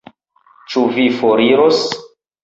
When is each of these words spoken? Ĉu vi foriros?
Ĉu 0.75 0.85
vi 0.95 1.05
foriros? 1.19 1.83